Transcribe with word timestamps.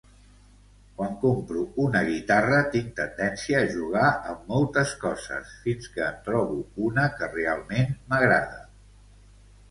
Quan 0.99 1.11
compro 1.23 1.63
una 1.81 1.99
guitarra 2.07 2.61
tinc 2.75 2.87
tendència 2.99 3.59
a 3.59 3.67
jugar 3.73 4.05
amb 4.31 4.47
moltes 4.53 4.93
coses 5.03 5.51
fins 5.65 5.91
que 5.97 6.03
en 6.05 6.17
trobo 6.29 6.57
una 6.87 7.05
que 7.19 7.29
realment 7.35 7.93
m'agrada. 8.15 8.59